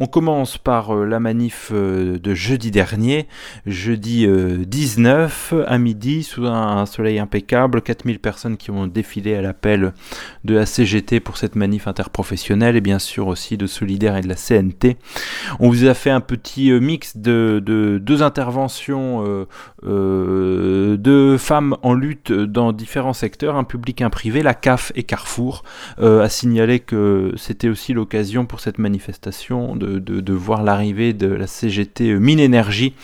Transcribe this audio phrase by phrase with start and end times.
[0.00, 3.26] On commence par euh, la manif euh, de jeudi dernier,
[3.66, 9.42] jeudi 19 euh, à midi, sous un soleil impeccable, 4000 personnes qui ont défilé à
[9.42, 9.92] l'appel
[10.44, 14.28] de la CGT pour cette manif interprofessionnelle et bien sûr aussi de Solidaire et de
[14.28, 14.98] la CNT.
[15.58, 19.46] On vous a fait un petit mix de, deux interventions
[19.82, 25.64] de femmes en lutte dans différents secteurs, un public, un privé, la CAF et Carrefour,
[25.98, 32.10] a signalé que c'était aussi l'occasion pour cette manifestation de, voir l'arrivée de la CGT
[32.10, 32.94] euh, Mine Énergie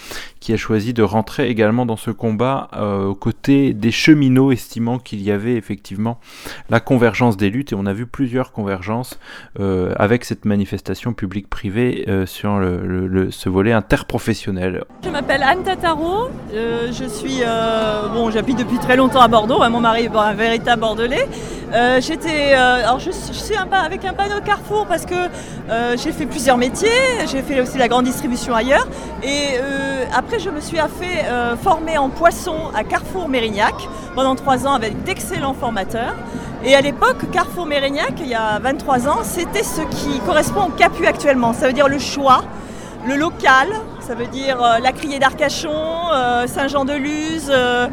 [0.41, 4.99] qui a choisi de rentrer également dans ce combat euh, aux côtés des cheminots, estimant
[4.99, 6.21] qu'il y avait effectivement
[6.69, 7.73] la convergence des luttes.
[7.73, 9.19] Et on a vu plusieurs convergences
[9.59, 14.85] euh, avec cette manifestation publique-privée sur le, ce volet interprofessionnel.
[15.03, 17.41] Je m'appelle Anne Tataro, je suis,
[18.13, 21.27] bon, j'habite depuis très longtemps à Bordeaux, hein, mon mari est un véritable bordelais.
[22.01, 25.15] J'étais, alors je, suis avec un panneau Carrefour parce que
[25.97, 26.59] j'ai fait plusieurs
[27.27, 28.87] j'ai fait aussi la grande distribution ailleurs.
[29.23, 33.75] Et euh, après, je me suis fait euh, former en poisson à Carrefour Mérignac
[34.15, 36.15] pendant trois ans avec d'excellents formateurs.
[36.65, 40.71] Et à l'époque, Carrefour Mérignac, il y a 23 ans, c'était ce qui correspond au
[40.71, 41.53] CAPU actuellement.
[41.53, 42.45] Ça veut dire le choix,
[43.07, 43.69] le local,
[44.07, 45.71] ça veut dire euh, la criée d'Arcachon,
[46.13, 47.49] euh, Saint-Jean-de-Luz.
[47.49, 47.89] Euh,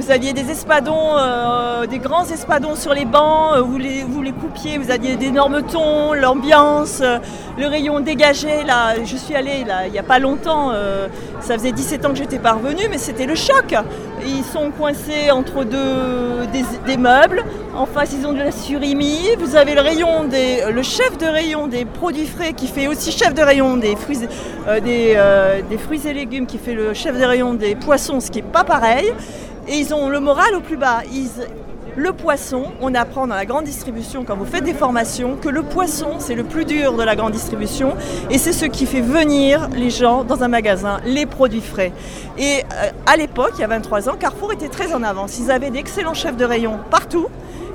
[0.00, 1.16] vous aviez des espadons,
[1.90, 3.58] des grands espadons sur les bancs.
[3.58, 7.02] Vous les, coupiez, vous aviez d'énormes tons, l'ambiance,
[7.58, 8.64] le rayon dégagé.
[8.64, 10.72] Là, je suis allée là, il n'y a pas longtemps.
[11.40, 13.74] ça faisait 17 ans que j'étais pas revenue, mais c'était le choc.
[14.26, 16.46] Ils sont coincés entre deux
[16.86, 17.42] des, meubles.
[17.74, 19.18] En face, ils ont de la surimi.
[19.38, 23.10] Vous avez le rayon des, le chef de rayon des produits frais qui fait aussi
[23.12, 24.18] chef de rayon des fruits,
[24.84, 28.30] des euh, des fruits et légumes qui fait le chef des rayons des poissons, ce
[28.30, 29.12] qui n'est pas pareil.
[29.68, 31.02] Et ils ont le moral au plus bas.
[31.96, 35.62] Le poisson, on apprend dans la grande distribution, quand vous faites des formations, que le
[35.62, 37.94] poisson, c'est le plus dur de la grande distribution.
[38.30, 41.92] Et c'est ce qui fait venir les gens dans un magasin, les produits frais.
[42.38, 45.38] Et euh, à l'époque, il y a 23 ans, Carrefour était très en avance.
[45.38, 47.26] Ils avaient d'excellents chefs de rayon partout.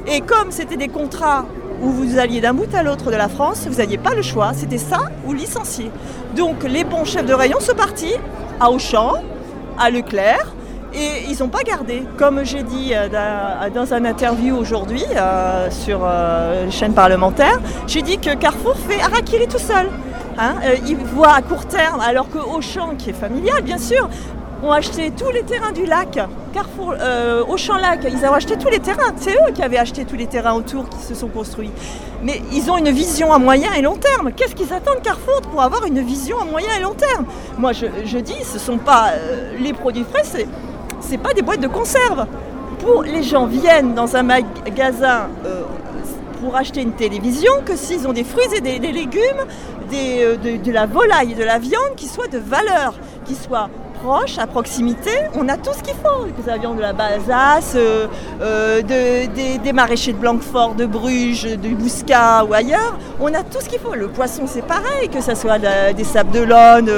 [0.08, 1.46] Et comme c'était des contrats
[1.82, 4.52] où vous alliez d'un bout à l'autre de la France, vous n'aviez pas le choix,
[4.56, 5.92] c'était ça ou licencier.
[6.36, 8.16] Donc les bons chefs de rayon sont partis
[8.60, 9.14] à Auchan,
[9.78, 10.56] à Leclerc,
[10.98, 12.04] et ils n'ont pas gardé.
[12.18, 13.08] Comme j'ai dit euh,
[13.74, 19.02] dans un interview aujourd'hui euh, sur euh, les chaînes parlementaires, j'ai dit que Carrefour fait
[19.02, 19.88] Arakiri tout seul.
[20.40, 20.54] Hein.
[20.88, 24.08] il voit à court terme, alors que Auchan, qui est familial bien sûr,
[24.64, 26.20] ont acheté tous les terrains du lac.
[26.54, 29.14] Carrefour, euh, Auchan-Lac, ils ont acheté tous les terrains.
[29.18, 31.72] C'est eux qui avaient acheté tous les terrains autour qui se sont construits.
[32.24, 34.32] Mais ils ont une vision à moyen et long terme.
[34.36, 37.26] Qu'est-ce qu'ils attendent Carrefour pour avoir une vision à moyen et long terme?
[37.58, 40.38] Moi, je, dis, ce ne sont pas euh, les produits frais, ce
[41.12, 42.26] n'est pas des boîtes de conserve.
[42.80, 45.64] Pour les gens viennent dans un magasin euh,
[46.42, 49.46] pour acheter une télévision que s'ils ont des fruits et des, légumes,
[49.90, 52.94] des, de, de, la volaille et de la viande qui soient de valeur,
[53.26, 56.26] qui soient proche, à proximité, on a tout ce qu'il faut.
[56.38, 58.08] Nous avions de la Basace, euh,
[58.42, 62.98] euh, des, maraîchers de Blanquefort, de Bruges, du Bouscat ou ailleurs.
[63.20, 63.94] On a tout ce qu'il faut.
[63.94, 66.90] Le poisson, c'est pareil, que ce soit des sables de l'One,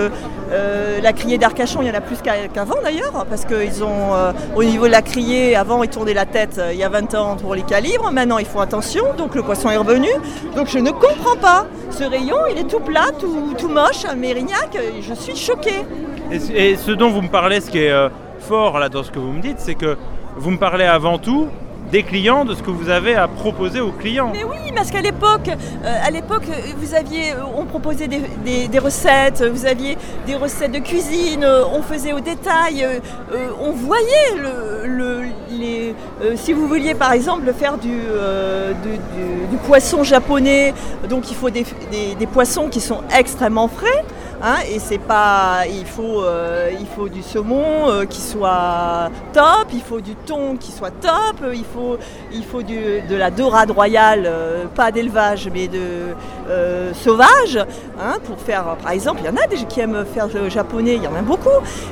[0.52, 4.14] euh, la criée d'Arcachon, il y en a plus qu'avant d'ailleurs, parce qu'ils ont,
[4.56, 7.36] au niveau de la criée, avant, ils tournaient la tête il y a 20 ans
[7.36, 8.12] pour les calibres.
[8.12, 10.10] Maintenant, ils font attention, donc le poisson est revenu.
[10.56, 11.66] Donc je ne comprends pas.
[11.92, 14.78] Ce rayon, il est tout plat, tout, tout moche, à Mérignac.
[15.02, 15.86] Je suis choquée.
[16.32, 18.10] Et, ce dont vous me parlez, ce qui est euh,
[18.40, 19.98] fort là dans ce que vous me dites, c'est que
[20.38, 21.48] vous me parlez avant tout
[21.92, 24.32] des clients, de ce que vous avez à proposer aux clients.
[24.32, 26.44] Mais oui, parce qu'à l'époque, euh, à l'époque,
[26.78, 29.98] vous aviez, on proposait des, recettes, vous aviez
[30.28, 33.00] des recettes de cuisine, on faisait au détail, euh,
[33.60, 34.36] on voyait
[34.86, 35.96] le, les,
[36.36, 37.90] si vous vouliez par exemple faire du,
[39.66, 40.76] poisson japonais,
[41.10, 41.66] donc il faut des
[42.32, 44.06] poissons qui sont extrêmement frais.
[44.42, 49.68] Hein, et c'est pas, il faut, euh, il faut du saumon euh, qui soit top,
[49.74, 51.98] il faut du thon qui soit top, il faut,
[52.50, 56.16] faut de la dorade royale, euh, pas d'élevage mais de
[56.94, 57.58] sauvage,
[58.00, 60.96] hein, pour faire, par exemple, il y en a des qui aiment faire le japonais,
[60.96, 61.50] il y en a beaucoup.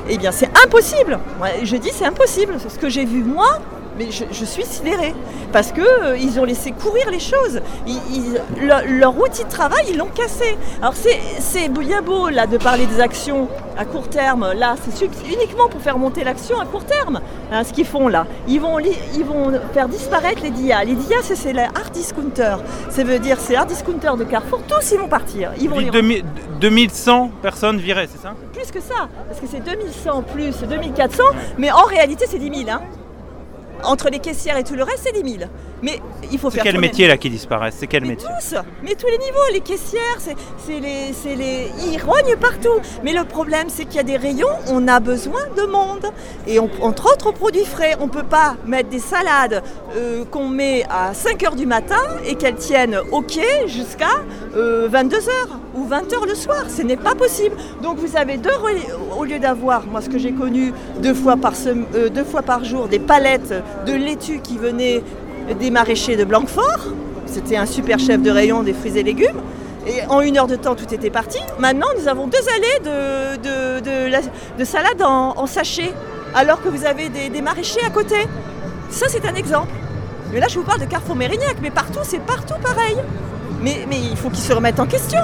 [0.08, 1.18] Et eh bien c'est impossible.
[1.62, 2.54] je dis c'est impossible.
[2.66, 3.58] Ce que j'ai vu moi,
[3.98, 5.14] mais je, suis sidérée.
[5.52, 7.60] Parce qu'ils euh, ont laissé courir les choses.
[8.60, 10.56] leur, outil de travail, ils l'ont cassé.
[10.80, 14.52] Alors c'est bien beau là de parler des actions à court terme.
[14.54, 17.20] Là, c'est uniquement pour faire monter l'action à court terme.
[17.50, 18.26] Hein, ce qu'ils font là.
[18.46, 20.84] Ils vont, ils vont faire disparaître les DIA.
[20.84, 22.60] Les DIA, c'est les hard discounters.
[22.90, 24.60] Ça veut dire c'est hard discounters de Carrefour.
[24.68, 25.52] Tous, ils vont partir.
[25.60, 25.80] Ils vont
[26.60, 28.34] 2100 personnes viraient, c'est ça?
[28.52, 29.08] Plus que ça.
[29.28, 31.22] Parce que c'est 2100 plus 2400.
[31.56, 32.70] Mais en réalité, c'est 10 000.
[32.70, 32.80] Hein.
[33.84, 35.50] Entre les caissières et tout le reste, c'est 10 000.
[35.82, 36.00] Mais
[36.32, 38.54] il faut C'est faire quel tourner- métier là qui disparaît C'est quel mais métier tous,
[38.82, 40.34] mais tous les niveaux, les caissières, c'est
[40.66, 42.80] c'est les, c'est les, ils rognent partout.
[43.04, 46.06] Mais le problème, c'est qu'il y a des rayons, on a besoin de monde.
[46.46, 49.62] Et on- entre autres produits frais, on ne peut pas mettre des salades
[49.96, 54.10] euh, qu'on met à 5 h du matin et qu'elles tiennent au quai jusqu'à
[54.54, 55.30] 22 h
[55.78, 56.64] ou 20 h le soir.
[56.68, 57.56] Ce n'est pas possible.
[57.82, 58.50] Donc vous avez deux,
[59.18, 60.72] au lieu d'avoir, moi ce que j'ai connu
[61.02, 63.54] deux fois, par euh, deux fois par jour, des palettes
[63.86, 65.02] de laitue qui venaient
[65.58, 66.80] des maraîchers de Blanquefort.
[67.26, 69.40] C'était un super chef de rayon des fruits et légumes.
[69.86, 71.38] Et en une heure de temps, tout était parti.
[71.58, 74.20] Maintenant, nous avons deux allées de, de, de la-
[74.58, 75.92] de salade en, en sachet,
[76.34, 78.16] alors que vous avez des, maraîchers à côté.
[78.90, 79.68] Ça, c'est un exemple.
[80.32, 82.96] Mais là, je vous parle de Carrefour Mérignac, mais partout, c'est partout pareil.
[83.62, 85.20] Mais il faut qu'ils se remettent en question.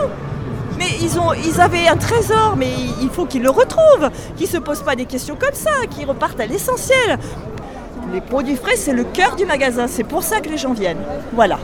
[0.84, 2.68] Mais ils, ont, ils avaient un trésor, mais
[3.02, 6.06] il faut qu'ils le retrouvent, qu'ils ne se posent pas des questions comme ça, qu'ils
[6.06, 7.18] repartent à l'essentiel.
[8.12, 11.00] Les produits frais, c'est le cœur du magasin, c'est pour ça que les gens viennent.
[11.32, 11.58] Voilà.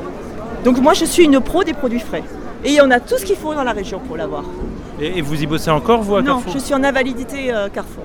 [0.65, 2.23] Donc moi, je suis une pro des produits frais.
[2.65, 4.45] Et il y en a tout ce qu'il faut dans la région pour l'avoir.
[5.01, 6.53] et, et vous y bossez encore vous à Non, Carrefour?
[6.55, 8.05] je suis en invalidité euh, Carrefour.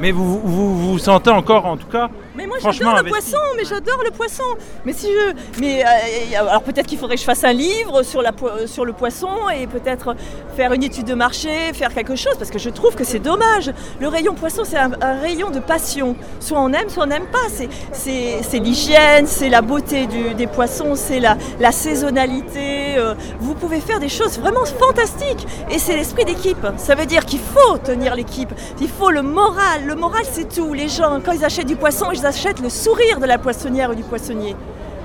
[0.00, 0.40] Mais vous, vous
[0.76, 2.08] vous vous sentez encore en tout cas
[2.38, 4.44] Mais moi j'adore le poisson, mais j'adore le poisson.
[4.86, 8.22] Mais si je, mais euh, alors peut-être qu'il faudrait que je fasse un livre sur
[8.22, 10.14] la po- sur le poisson et peut-être
[10.56, 13.72] faire une étude de marché, faire quelque chose parce que je trouve que c'est dommage.
[14.00, 16.14] Le rayon poisson c'est un, un rayon de passion.
[16.40, 17.48] Soit on aime, soit on n'aime pas.
[17.52, 22.94] C'est c'est c'est l'hygiène, c'est la beauté du- des poissons, c'est la la saisonnalité.
[22.98, 26.64] euh, vous pouvez faire des choses vraiment fantastiques et c'est l'esprit d'équipe.
[26.76, 28.52] Ça veut dire qu'il faut tenir l'équipe.
[28.80, 29.84] Il faut le moral.
[29.86, 30.72] Le moral c'est tout.
[30.72, 33.94] Les gens quand ils achètent du poisson, ils achètent le sourire de la poissonnière ou
[33.94, 34.54] du poissonnier.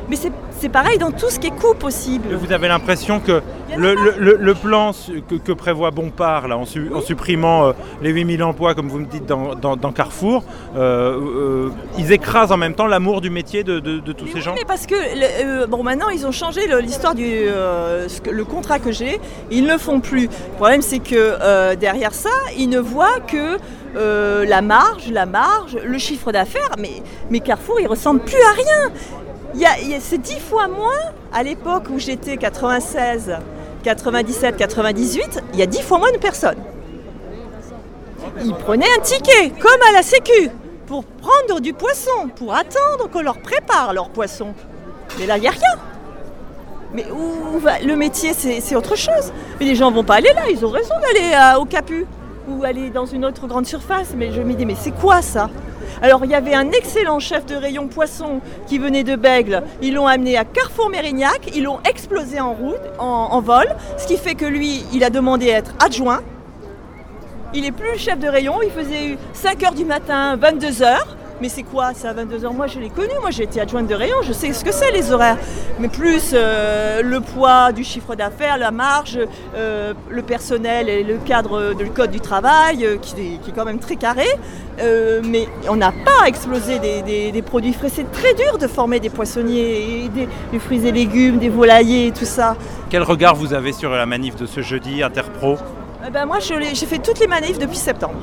[0.10, 0.16] Mais
[0.60, 2.36] c'est pareil dans tout ce qui est coût possible.
[2.36, 3.42] Vous avez l'impression que
[3.76, 4.92] le, le- le- le plan
[5.30, 7.72] que, que prévoit Bompard, là, en, su- en supprimant euh,
[8.02, 10.44] les 8000 emplois, comme vous me dites, dans, dans- dans Carrefour,
[10.76, 14.32] euh, euh, ils écrasent en même temps l'amour du métier de, de- de tous Mais
[14.32, 18.80] ces oui, gens mais parce que bon maintenant ils ont changé l'histoire du le contrat
[18.80, 19.20] que j'ai,
[19.52, 20.24] ils ne le font plus.
[20.28, 23.58] Le problème c'est que derrière ça, ils ne voient que
[24.46, 27.02] la marge, la marge, le chiffre d'affaires, mais,
[27.32, 28.92] mais Carrefour il ressemble plus à rien.
[30.00, 30.92] C'est dix fois moins
[31.34, 33.38] à l'époque où j'étais 96,
[33.84, 36.58] 97, 98, il y a dix fois moins de personnes.
[38.44, 40.50] Ils prenaient un ticket, comme à la Sécu,
[40.88, 44.54] pour prendre du poisson, pour attendre qu'on leur prépare leur poisson.
[45.20, 45.80] Mais là, il n'y a rien.
[46.94, 49.32] Mais où va le métier, c'est autre chose.
[49.60, 52.06] Mais les gens vont pas aller là, ils ont raison d'aller à- au Capu
[52.48, 54.14] ou aller dans une autre grande surface.
[54.16, 55.50] Mais je me dis, mais c'est quoi ça?
[56.02, 59.64] Alors, il y avait un excellent chef de rayon poisson qui venait de Bègle.
[59.82, 63.68] Ils l'ont amené à Carrefour Mérignac, ils l'ont explosé en route, en, vol,
[63.98, 66.22] ce qui fait que lui, il a demandé à être adjoint.
[67.54, 70.98] Il est plus chef de rayon, il faisait 5h du matin, 22h.
[71.44, 74.16] Mais c'est quoi ça, 22h Moi je l'ai connu, moi j'ai été adjointe de rayon,
[74.24, 75.36] je sais ce que c'est les horaires.
[75.78, 79.20] Mais plus euh, le poids du chiffre d'affaires, la marge,
[79.54, 83.54] euh, le personnel et le cadre le code du travail, euh, qui, est, qui est
[83.54, 84.26] quand même très carré.
[84.80, 87.90] Mais on n'a pas explosé des, des- des produits frais.
[87.94, 92.08] C'est très dur de former des poissonniers, et des, des fruits et légumes, des volaillers
[92.08, 92.56] et tout ça.
[92.90, 95.58] Quel regard vous avez sur la manif de ce jeudi Interpro?
[96.08, 98.16] Eh ben moi, j'ai fait toutes les manifs depuis septembre.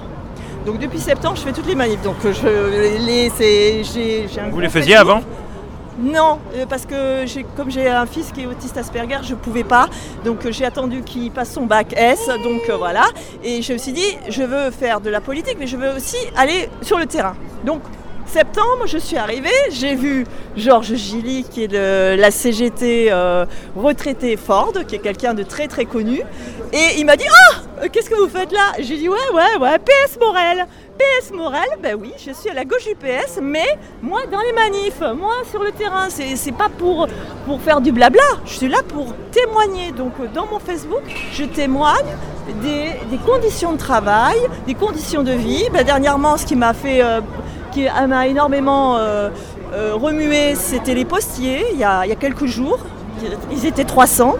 [0.70, 2.00] Donc depuis septembre, je fais toutes les manifs.
[2.02, 5.20] Donc je les, c'est, j'ai, j'ai un Vous les faisiez avant?
[5.98, 9.40] Non, euh, parce que j'ai, comme j'ai un fils qui est autiste Asperger, je ne
[9.40, 9.88] pouvais pas.
[10.24, 12.30] Donc j'ai attendu qu'il passe son bac S.
[12.44, 13.02] Donc euh, voilà.
[13.42, 16.18] Et je me suis dit, je veux faire de la politique, mais je veux aussi
[16.36, 17.34] aller sur le terrain.
[17.66, 17.82] Donc
[18.26, 20.24] septembre, je suis arrivée, j'ai vu
[20.56, 25.66] Georges Gilly, qui est de la CGT euh, retraité Ford, qui est quelqu'un de très
[25.66, 26.22] très connu.
[26.72, 27.56] Et il m'a dit Ah
[27.88, 28.72] Qu'est-ce que vous faites là?
[28.78, 30.66] J'ai dit Ouais, ouais, ouais, PS Morel.
[30.98, 34.52] PS Morel, ben oui, je suis à la gauche du PS, mais moi dans les
[34.52, 37.08] manifs, moi sur le terrain, c'est pas pour,
[37.46, 39.92] pour faire du blabla, je suis là pour témoigner.
[39.92, 42.14] Donc euh, dans mon Facebook, je témoigne
[42.62, 45.64] des, des conditions de travail, des conditions de vie.
[45.72, 47.22] Ben, dernièrement, ce qui m'a fait, euh,
[47.72, 49.30] qui m'a énormément euh,
[49.72, 52.78] euh, remué, c'était les postiers, il y, a, il y a quelques jours.
[53.50, 54.36] Ils étaient 300.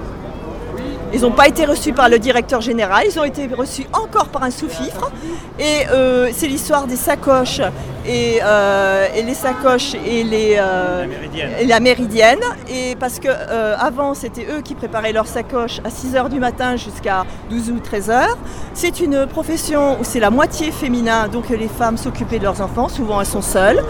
[1.13, 4.45] Ils n'ont pas été reçus par le directeur général, ils ont été reçus encore par
[4.45, 5.11] un sous-fifre.
[5.59, 7.61] Et euh, c'est l'histoire des sacoches
[8.07, 11.51] et, euh, et les sacoches et les, euh, La Méridienne.
[11.61, 12.41] et la méridienne.
[12.69, 16.77] Et parce que euh, avant c'était eux qui préparaient leurs sacoches à 6h du matin
[16.77, 18.27] jusqu'à 12 ou 13h.
[18.75, 22.89] C'est une profession où c'est la moitié féminin, donc les femmes s'occupaient de leurs enfants,
[22.89, 23.83] souvent elles sont seules.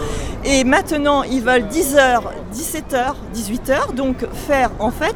[0.43, 2.21] Et maintenant ils veulent 10h,
[2.53, 5.15] 17h, 18h, donc faire en fait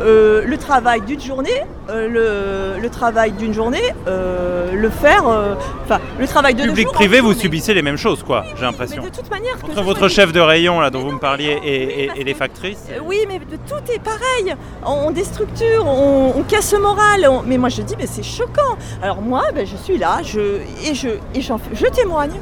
[0.00, 1.50] euh, le travail d'une journée,
[1.90, 2.08] euh,
[2.76, 6.72] le, le travail d'une journée, euh, le faire, euh, enfin le travail de deux jours
[6.72, 8.31] en Public-privé, vous subissez les mêmes choses, quoi.
[8.40, 9.02] Quoi, j'ai l'impression.
[9.02, 11.16] Mais de toute manière, que Entre votre chef de rayon là dont Mais vous non,
[11.16, 12.84] me parliez et, oui, et- parce et les factrices.
[12.90, 14.54] Euh, Oui, mais de- tout est pareil.
[14.84, 17.26] On, on déstructure, on, on casse le moral.
[17.28, 18.76] on- Mais moi, je dis, mais c'est choquant.
[19.02, 20.94] Alors moi, ben, je suis là, je, et
[21.74, 22.32] je témoigne.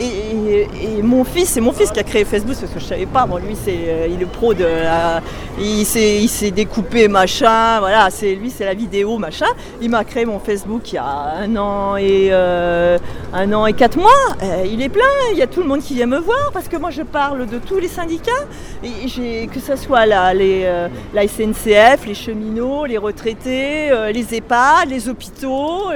[0.00, 3.26] Et, mon fils, c'est mon fils qui a créé Facebook parce que je savais pas.
[3.26, 5.20] Bon, lui, c'est, euh, il est pro de, la-
[5.58, 7.78] il s'est, découpé machin.
[7.80, 9.46] Voilà, c'est lui, c'est la vidéo machin.
[9.82, 12.98] Il m'a créé mon Facebook il y a un an et euh,
[13.34, 14.10] un an et quatre mois.
[14.42, 15.02] Euh, il est plein.
[15.32, 17.46] Il y a tout le monde qui vient me voir parce que moi, je parle
[17.46, 18.30] de tous les syndicats.
[18.82, 25.90] Que ce soit la, la SNCF, les cheminots, les retraités, les EHPAD, les hôpitaux,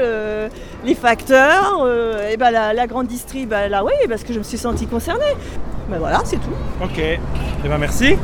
[0.85, 4.39] les facteurs, euh, et ben la, la grande distrib, ben là oui, parce que je
[4.39, 5.25] me suis sentie concernée.
[5.89, 6.55] Ben voilà, c'est tout.
[6.83, 7.19] Ok, et
[7.65, 8.17] ben merci.